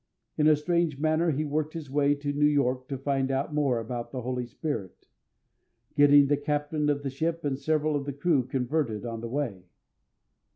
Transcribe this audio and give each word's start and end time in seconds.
In 0.35 0.47
a 0.47 0.55
strange 0.55 0.97
manner 0.97 1.29
he 1.29 1.45
worked 1.45 1.75
his 1.75 1.87
way 1.91 2.15
to 2.15 2.33
New 2.33 2.47
York 2.47 2.87
to 2.87 2.97
find 2.97 3.29
out 3.29 3.53
more 3.53 3.77
about 3.79 4.09
the 4.11 4.23
Holy 4.23 4.47
Spirit, 4.47 5.05
getting 5.95 6.25
the 6.25 6.37
captain 6.37 6.89
of 6.89 7.03
the 7.03 7.11
ship 7.11 7.45
and 7.45 7.55
several 7.59 7.95
of 7.95 8.05
the 8.05 8.13
crew 8.13 8.43
converted 8.47 9.05
on 9.05 9.21
the 9.21 9.29
way. 9.29 9.61